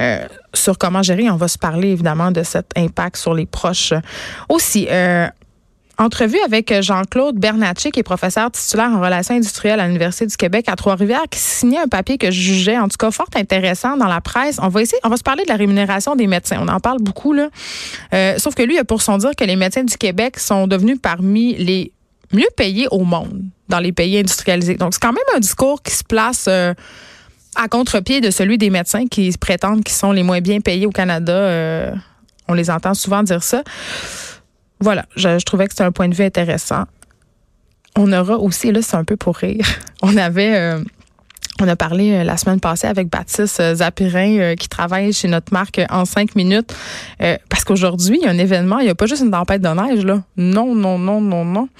euh, 0.00 0.26
sur 0.54 0.78
comment 0.78 1.02
gérer. 1.02 1.30
On 1.30 1.36
va 1.36 1.48
se 1.48 1.58
parler 1.58 1.88
évidemment 1.88 2.30
de 2.30 2.42
cet 2.42 2.66
impact 2.76 3.16
sur 3.16 3.34
les 3.34 3.46
proches 3.46 3.92
aussi. 4.48 4.86
Euh, 4.90 5.28
Entrevue 5.98 6.38
avec 6.44 6.70
euh, 6.72 6.82
Jean-Claude 6.82 7.36
Bernatchez, 7.36 7.90
qui 7.90 8.00
est 8.00 8.02
professeur 8.02 8.50
titulaire 8.50 8.90
en 8.90 9.00
relations 9.00 9.34
industrielles 9.34 9.80
à 9.80 9.86
l'Université 9.86 10.26
du 10.26 10.36
Québec 10.36 10.66
à 10.68 10.76
Trois-Rivières, 10.76 11.24
qui 11.30 11.38
signait 11.38 11.78
un 11.78 11.88
papier 11.88 12.18
que 12.18 12.30
je 12.30 12.38
jugeais, 12.38 12.78
en 12.78 12.88
tout 12.88 12.98
cas, 12.98 13.10
fort 13.10 13.28
intéressant 13.34 13.96
dans 13.96 14.06
la 14.06 14.20
presse. 14.20 14.58
On 14.60 14.68
va 14.68 14.82
essayer, 14.82 15.00
on 15.04 15.08
va 15.08 15.16
se 15.16 15.22
parler 15.22 15.44
de 15.44 15.48
la 15.48 15.56
rémunération 15.56 16.14
des 16.14 16.26
médecins. 16.26 16.58
On 16.60 16.68
en 16.68 16.80
parle 16.80 16.98
beaucoup, 17.00 17.32
là. 17.32 17.48
Euh, 18.12 18.34
sauf 18.36 18.54
que 18.54 18.62
lui, 18.62 18.74
il 18.74 18.78
a 18.78 18.84
pour 18.84 19.00
son 19.00 19.16
dire 19.16 19.30
que 19.34 19.44
les 19.44 19.56
médecins 19.56 19.84
du 19.84 19.96
Québec 19.96 20.38
sont 20.38 20.66
devenus 20.66 20.98
parmi 21.00 21.54
les 21.54 21.92
mieux 22.30 22.48
payés 22.56 22.88
au 22.90 23.04
monde 23.04 23.44
dans 23.70 23.78
les 23.78 23.92
pays 23.92 24.18
industrialisés. 24.18 24.74
Donc, 24.74 24.92
c'est 24.92 25.02
quand 25.02 25.14
même 25.14 25.24
un 25.34 25.40
discours 25.40 25.82
qui 25.82 25.94
se 25.94 26.04
place 26.04 26.44
euh, 26.46 26.74
à 27.54 27.68
contre-pied 27.68 28.20
de 28.20 28.30
celui 28.30 28.58
des 28.58 28.68
médecins 28.68 29.06
qui 29.06 29.32
prétendent 29.40 29.82
qu'ils 29.82 29.96
sont 29.96 30.12
les 30.12 30.22
moins 30.22 30.42
bien 30.42 30.60
payés 30.60 30.84
au 30.84 30.90
Canada. 30.90 31.94
on 32.48 32.52
les 32.52 32.68
entend 32.68 32.92
souvent 32.92 33.22
dire 33.22 33.42
ça. 33.42 33.62
Voilà, 34.80 35.06
je, 35.16 35.42
trouvais 35.44 35.66
que 35.66 35.72
c'était 35.72 35.84
un 35.84 35.92
point 35.92 36.08
de 36.08 36.14
vue 36.14 36.24
intéressant. 36.24 36.84
On 37.96 38.12
aura 38.12 38.38
aussi, 38.38 38.72
là, 38.72 38.82
c'est 38.82 38.96
un 38.96 39.04
peu 39.04 39.16
pour 39.16 39.36
rire. 39.36 39.66
On 40.02 40.16
avait. 40.16 40.54
Euh, 40.56 40.80
on 41.58 41.66
a 41.66 41.74
parlé 41.74 42.12
euh, 42.12 42.22
la 42.22 42.36
semaine 42.36 42.60
passée 42.60 42.86
avec 42.86 43.08
Baptiste 43.08 43.60
euh, 43.60 43.76
Zapirin 43.76 44.54
qui 44.56 44.68
travaille 44.68 45.10
chez 45.14 45.26
notre 45.26 45.54
marque 45.54 45.80
en 45.88 46.04
cinq 46.04 46.34
minutes. 46.34 46.74
parce 47.48 47.64
qu'aujourd'hui, 47.64 48.18
il 48.20 48.26
y 48.26 48.28
a 48.28 48.30
un 48.30 48.36
événement, 48.36 48.78
il 48.80 48.84
n'y 48.84 48.90
a 48.90 48.94
pas 48.94 49.06
juste 49.06 49.22
une 49.22 49.30
tempête 49.30 49.62
de 49.62 49.68
neige, 49.68 50.04
là. 50.04 50.22
Non, 50.36 50.74
non, 50.74 50.98
non, 50.98 51.22
non, 51.22 51.46
non. 51.46 51.70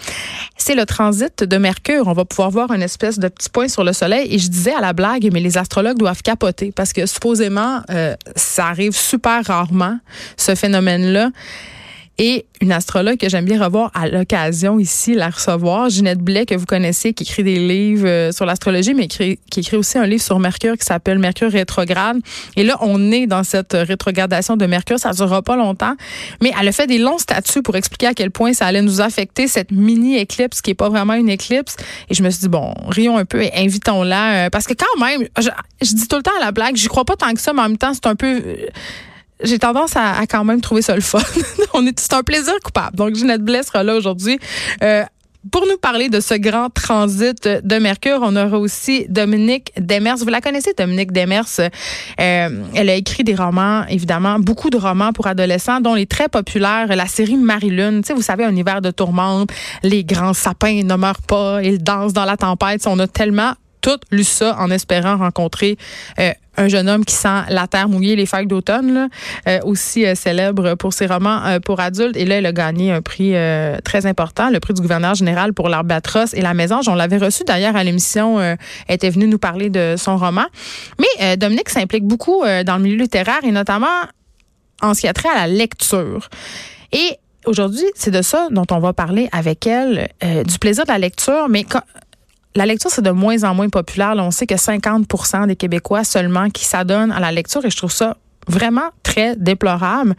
C'est 0.57 0.75
le 0.75 0.87
transit 0.87 1.45
de 1.45 1.57
Mercure. 1.59 2.05
On 2.07 2.15
va 2.15 2.25
pouvoir 2.25 2.51
voir 2.51 2.73
une 2.73 2.81
espèce 2.81 3.19
de 3.19 3.29
petit 3.29 3.51
point 3.51 3.69
sur 3.69 3.85
le 3.85 3.93
soleil. 3.93 4.35
Et 4.35 4.39
je 4.39 4.49
disais 4.49 4.73
à 4.73 4.81
la 4.81 4.95
blague, 4.95 5.29
mais 5.31 5.41
les 5.41 5.59
astrologues 5.59 5.99
doivent 5.99 6.23
capoter 6.23 6.73
parce 6.73 6.95
que 6.95 7.05
supposément, 7.05 7.83
ça 8.35 8.69
arrive 8.69 8.97
super 8.97 9.45
rarement, 9.45 9.99
ce 10.39 10.55
phénomène-là. 10.55 11.29
Et 12.19 12.47
une 12.63 12.73
astrologue 12.73 13.19
que 13.19 13.29
j'aime 13.29 13.45
bien 13.45 13.63
revoir 13.63 13.91
à 13.95 14.09
l'occasion 14.09 14.79
ici, 14.79 15.15
la 15.15 15.29
recevoir, 15.29 15.91
Ginette 15.91 16.21
Blais, 16.21 16.47
que 16.47 16.55
vous 16.55 16.65
connaissez, 16.65 17.13
qui 17.13 17.25
écrit 17.25 17.45
des 17.45 17.57
livres 17.57 18.09
euh, 18.09 18.33
sur 18.33 18.47
l'astrologie, 18.47 18.95
mais 18.95 19.07
qui 19.07 19.39
écrit 19.55 19.77
aussi 19.77 19.99
un 19.99 20.07
livre 20.07 20.23
sur 20.23 20.39
Mercure 20.39 20.79
qui 20.79 20.87
s'appelle 20.87 21.19
Mercure 21.19 21.51
rétrograde. 21.51 22.19
Et 22.57 22.65
là, 22.65 22.79
on 22.81 23.13
est 23.13 23.27
dans 23.27 23.45
cette 23.45 23.75
rétrogradation 23.75 24.57
de 24.57 24.65
Mercure. 24.65 24.99
Ça 24.99 25.11
ne 25.11 25.15
durera 25.15 25.43
pas 25.43 25.57
longtemps, 25.57 25.95
mais 26.43 26.53
elle 26.59 26.69
a 26.69 26.73
fait 26.73 26.87
des 26.87 26.99
longs 26.99 27.19
statuts 27.19 27.63
pour 27.63 27.77
expliquer 27.77 28.07
à 28.07 28.15
quel 28.15 28.31
point 28.31 28.55
ça 28.55 28.67
allait 28.67 28.83
nous 28.83 29.03
affecter, 29.03 29.47
cette 29.47 29.71
mini-éclipse 29.71 30.63
qui 30.63 30.71
est 30.71 30.75
pas 30.75 30.89
vraiment 30.89 31.15
une 31.15 31.29
éclipse. 31.29 31.77
Et 32.09 32.15
je 32.15 32.23
me 32.23 32.31
suis 32.31 32.41
dit, 32.41 32.49
bon, 32.49 32.73
rions 32.89 33.19
un 33.19 33.27
peu 33.27 33.43
et 33.43 33.53
invitons-la. 33.55 34.47
Euh, 34.47 34.51
parce 34.51 34.67
que 34.67 34.73
quand 34.73 35.05
même, 35.05 35.29
je, 35.39 35.51
je, 35.83 35.93
dis 35.93 36.09
tout 36.09 36.17
le 36.17 36.23
temps 36.23 36.37
à 36.41 36.45
la 36.45 36.53
blague, 36.53 36.77
j'y 36.77 36.89
crois 36.89 37.05
pas 37.05 37.17
tant 37.17 37.35
que 37.35 37.41
ça, 37.41 37.53
mais 37.53 37.61
en 37.61 37.69
même 37.69 37.79
temps, 37.79 37.93
c'est 37.93 38.07
un 38.07 38.17
peu 38.17 38.43
j'ai 39.43 39.59
tendance 39.59 39.97
à, 39.97 40.27
quand 40.29 40.45
même 40.45 40.61
trouver 40.61 40.83
ça 40.83 40.95
le 40.95 41.01
fun. 41.01 41.19
On 41.75 41.87
est, 41.87 41.99
c'est 41.99 42.15
un 42.15 42.23
plaisir 42.23 42.55
coupable. 42.65 42.97
Donc, 42.97 43.15
Ginette 43.15 43.43
Blais 43.43 43.63
sera 43.63 43.83
là 43.83 43.95
aujourd'hui. 43.95 44.39
Euh, 44.83 45.05
pour 45.51 45.65
nous 45.67 45.77
parler 45.77 46.09
de 46.09 46.21
ce 46.21 46.35
grand 46.35 46.71
transit 46.71 47.47
de 47.47 47.79
Mercure, 47.79 48.19
on 48.23 48.35
aura 48.35 48.59
aussi 48.59 49.07
Dominique 49.09 49.73
Demers. 49.79 50.17
Vous 50.17 50.29
la 50.29 50.41
connaissez, 50.41 50.73
Dominique 50.77 51.13
Demers? 51.13 51.45
Euh, 51.61 51.69
elle 52.75 52.91
a 52.91 52.95
écrit 52.95 53.23
des 53.23 53.35
romans, 53.35 53.85
évidemment, 53.89 54.41
beaucoup 54.41 54.71
de 54.71 54.77
romans 54.77 55.13
pour 55.13 55.29
adolescents, 55.29 55.81
dont 55.81 55.95
les 55.95 56.07
très 56.07 56.29
populaires, 56.29 56.89
la 56.89 57.07
série 57.07 57.37
Marie-Lune. 57.37 58.01
Tu 58.03 58.09
sais, 58.09 58.15
vous 58.15 58.23
savez, 58.23 58.45
un 58.45 58.57
hiver 58.57 58.83
de 58.83 58.91
tourmente, 58.91 59.51
les 59.85 60.05
grands 60.05 60.35
sapins 60.35 60.83
ne 60.83 60.97
meurent 60.97 61.23
pas, 61.23 61.63
ils 61.63 61.83
dansent 61.83 62.13
dans 62.13 62.25
la 62.25 62.37
tempête. 62.37 62.85
On 62.87 62.99
a 62.99 63.07
tellement 63.07 63.53
tout 63.81 63.99
lu 64.11 64.25
ça 64.25 64.57
en 64.59 64.71
espérant 64.71 65.17
rencontrer 65.17 65.77
euh, 66.19 66.33
un 66.59 66.69
jeune 66.69 66.89
homme 66.89 67.05
qui 67.05 67.15
sent 67.15 67.43
la 67.51 67.67
terre 67.67 67.89
mouillée, 67.89 68.17
les 68.17 68.25
feuilles 68.25 68.47
d'automne, 68.47 69.11
euh, 69.47 69.59
aussi 69.65 70.07
euh, 70.07 70.15
célèbre 70.15 70.75
pour 70.75 70.95
ses 70.95 71.07
romans 71.07 71.59
pour 71.65 71.81
adultes. 71.81 72.17
Et 72.17 72.25
là, 72.25 72.37
elle 72.37 72.47
a 72.47 72.53
gagné 72.53 72.93
un 72.93 73.03
prix 73.03 73.35
très 73.85 74.07
important, 74.07 74.51
le 74.51 74.59
prix 74.61 74.75
du 74.75 74.81
gouverneur 74.81 75.15
général 75.15 75.53
pour 75.53 75.69
l'Arbatros 75.69 76.33
et 76.35 76.41
la 76.41 76.55
Mésange. 76.55 76.89
On 76.89 76.95
l'avait 76.95 77.19
reçu 77.19 77.45
d'ailleurs 77.45 77.77
à 77.77 77.85
l'émission. 77.85 78.41
elle 78.41 78.57
était 78.89 79.11
venue 79.11 79.27
nous 79.27 79.39
parler 79.39 79.71
de 79.71 79.95
son 79.99 80.17
roman. 80.17 80.47
Mais 80.99 81.37
Dominique 81.37 81.69
s'implique 81.69 82.05
beaucoup 82.05 82.43
dans 82.43 82.77
le 82.77 82.83
milieu 82.83 82.97
littéraire 82.97 83.41
et 83.43 83.53
notamment 83.53 83.87
en 84.83 84.95
ce 84.95 85.03
qui 85.03 85.09
a 85.09 85.13
trait 85.13 85.29
à 85.29 85.47
la 85.47 85.47
lecture. 85.47 86.29
Et 86.93 87.19
aujourd'hui, 87.45 87.87
c'est 87.95 88.11
de 88.11 88.23
ça 88.23 88.49
dont 88.51 88.67
on 88.71 88.79
va 88.79 88.93
parler 88.93 89.29
avec 89.33 89.67
elle, 89.67 90.09
du 90.47 90.59
plaisir 90.59 90.85
de 90.85 90.91
la 90.91 90.99
lecture, 90.99 91.49
mais 91.49 91.65
la 92.57 92.67
lecture, 92.67 92.91
c'est 92.91 93.03
de 93.03 93.11
moins 93.11 93.45
en 93.45 93.55
moins 93.55 93.69
populaire. 93.69 94.15
on 94.17 94.31
sait 94.31 94.47
que 94.47 94.55
50% 94.55 95.47
des 95.47 95.57
Québécois 95.57 96.05
seulement 96.05 96.49
qui 96.51 96.65
s'adonnent 96.65 97.13
à 97.13 97.21
la 97.21 97.31
lecture 97.31 97.65
et 97.65 97.71
je 97.71 97.77
trouve 97.77 97.93
ça 97.93 98.17
vraiment 98.49 98.91
très 99.03 99.37
déplorable. 99.37 100.15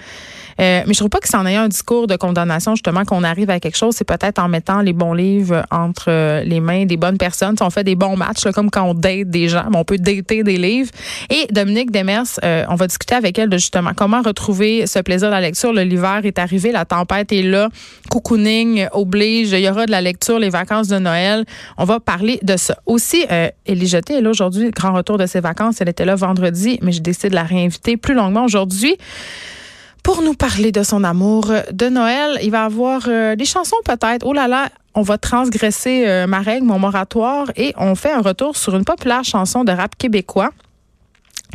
Euh, 0.60 0.82
mais 0.88 0.94
je 0.94 1.00
trouve 1.00 1.10
pas 1.10 1.20
que 1.20 1.30
c'en 1.30 1.46
ait 1.46 1.56
un 1.56 1.68
discours 1.68 2.08
de 2.08 2.16
condamnation, 2.16 2.74
justement, 2.74 3.06
qu'on 3.06 3.24
arrive 3.24 3.50
à 3.50 3.60
quelque 3.60 3.78
chose. 3.78 3.96
C'est 3.96 4.08
peut-être 4.08 4.40
en 4.40 4.48
mettant 4.48 4.82
les 4.82 4.94
bons 4.94 5.14
livres 5.14 5.64
entre 5.72 6.06
euh, 6.10 6.44
les 6.44 6.60
mains 6.60 6.86
des 6.86 6.98
bonnes 6.98 7.18
personnes. 7.18 7.56
Si 7.58 7.64
on 7.64 7.70
fait 7.70 7.84
des 7.84 7.96
bons 7.96 8.18
matchs, 8.18 8.46
comme 8.54 8.72
quand 8.72 8.84
on 8.84 8.94
date 8.94 9.30
des 9.30 9.50
gens, 9.50 9.66
on 9.74 9.84
peut 9.84 9.98
dater 9.98 10.44
des 10.44 10.58
livres. 10.58 10.90
Et 11.30 11.46
Dominique 11.52 11.92
Demers, 11.92 12.26
euh, 12.44 12.66
on 12.70 12.76
va 12.76 12.88
discuter 12.88 13.16
avec 13.16 13.38
elle 13.38 13.50
de 13.50 13.58
justement 13.58 13.92
comment 13.96 14.22
retrouver 14.22 14.88
ce 14.88 15.00
plaisir 15.00 15.28
de 15.28 15.34
la 15.34 15.42
lecture. 15.42 15.74
L'hiver 15.74 16.22
est 16.24 16.40
arrivé, 16.40 16.72
la 16.72 16.86
tempête 16.86 17.32
est 17.32 17.44
là, 17.44 17.70
cocooning 18.10 18.88
oblige, 18.94 19.52
il 19.52 19.60
y 19.60 19.70
aura 19.70 19.86
de 19.86 19.92
la 19.92 20.02
lecture, 20.02 20.40
les 20.40 20.50
vacances 20.50 20.88
de 20.88 20.98
Noël. 20.98 21.46
On 21.78 21.86
va 21.86 22.00
parler 22.00 22.40
de 22.42 22.58
ça. 22.58 22.78
Aussi, 22.86 23.26
euh, 23.32 23.50
Elie 23.68 23.88
Jeté 23.88 24.16
est 24.16 24.22
là 24.22 24.32
aujourd'hui, 24.32 24.72
grand 24.72 24.94
retour 24.94 25.18
de 25.18 25.26
ses 25.28 25.40
vacances. 25.40 25.82
Elle 25.82 25.90
était 25.90 26.06
là 26.06 26.16
vendredi, 26.16 26.80
mais 26.82 26.92
j'ai 26.92 27.02
décidé 27.02 27.30
de 27.30 27.36
la 27.36 27.44
réinviter 27.44 27.98
plus 27.98 28.16
longuement 28.18 28.44
aujourd'hui 28.44 28.98
pour 30.08 30.22
nous 30.22 30.36
parler 30.36 30.72
de 30.72 30.84
son 30.84 31.04
amour 31.04 31.52
de 31.72 31.90
Noël. 31.90 32.40
Il 32.42 32.52
va 32.52 32.64
avoir 32.64 33.02
euh, 33.10 33.36
des 33.36 33.44
chansons 33.44 33.76
peut-être. 33.84 34.26
Oh 34.26 34.32
là 34.32 34.48
là, 34.48 34.70
on 34.96 35.02
va 35.02 35.18
transgresser 35.18 36.06
euh, 36.08 36.28
ma 36.28 36.40
règle, 36.40 36.66
mon 36.66 36.80
moratoire, 36.80 37.48
et 37.58 37.74
on 37.78 37.94
fait 37.94 38.14
un 38.14 38.22
retour 38.22 38.56
sur 38.56 38.76
une 38.78 38.86
populaire 38.86 39.26
chanson 39.26 39.66
de 39.66 39.74
rap 39.74 39.98
québécois. 39.98 40.52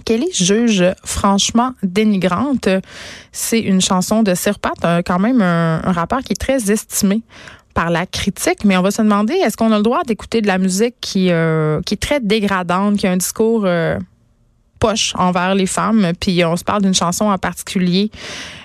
Kelly 0.04 0.28
juge 0.34 0.84
franchement 1.02 1.72
dénigrante. 1.82 2.68
C'est 3.32 3.60
une 3.60 3.80
chanson 3.80 4.22
de 4.22 4.34
Sirpat, 4.34 5.02
quand 5.06 5.18
même 5.18 5.40
un, 5.40 5.80
rappeur 5.80 6.20
qui 6.20 6.32
est 6.32 6.40
très 6.40 6.70
estimé 6.70 7.22
par 7.72 7.88
la 7.88 8.04
critique, 8.04 8.66
mais 8.66 8.76
on 8.76 8.82
va 8.82 8.90
se 8.90 9.00
demander 9.00 9.32
est-ce 9.32 9.56
qu'on 9.56 9.72
a 9.72 9.78
le 9.78 9.82
droit 9.82 10.02
d'écouter 10.06 10.42
de 10.42 10.46
la 10.46 10.58
musique 10.58 10.96
qui, 11.00 11.30
euh, 11.30 11.80
qui 11.86 11.94
est 11.94 12.02
très 12.02 12.20
dégradante, 12.20 12.98
qui 12.98 13.06
a 13.06 13.12
un 13.12 13.16
discours 13.16 13.64
poche 14.82 15.12
envers 15.16 15.54
les 15.54 15.66
femmes. 15.66 16.12
Puis 16.18 16.44
on 16.44 16.56
se 16.56 16.64
parle 16.64 16.82
d'une 16.82 16.94
chanson 16.94 17.26
en 17.26 17.38
particulier 17.38 18.10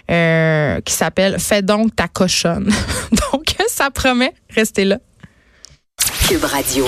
euh, 0.09 0.81
qui 0.81 0.93
s'appelle 0.93 1.39
Fais 1.39 1.61
donc 1.61 1.95
ta 1.95 2.07
cochonne. 2.07 2.71
donc 3.31 3.55
ça 3.67 3.91
promet, 3.91 4.33
restez 4.49 4.85
là. 4.85 4.97
Cube 6.27 6.43
Radio. 6.43 6.85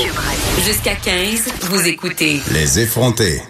Jusqu'à 0.65 0.95
15, 0.95 1.53
vous 1.69 1.87
écoutez. 1.87 2.41
Les 2.51 2.79
effrontés. 2.79 3.41